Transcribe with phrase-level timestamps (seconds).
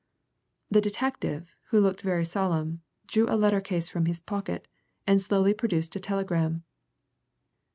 [0.71, 4.67] The detective, who looked very solemn, drew a letter case from his pocket,
[5.05, 6.63] and slowly produced a telegram.